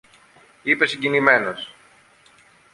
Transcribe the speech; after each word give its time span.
είπε 0.63 0.85
συγκινημένος. 0.87 1.75